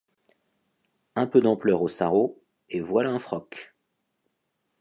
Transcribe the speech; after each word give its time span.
Un 1.15 1.27
peu 1.27 1.41
d’ampleur 1.41 1.83
au 1.83 1.87
sarrau, 1.87 2.41
et 2.71 2.81
voilà 2.81 3.11
un 3.11 3.19
froc. 3.19 3.75